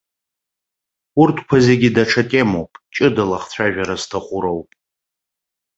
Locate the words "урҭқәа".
1.21-1.57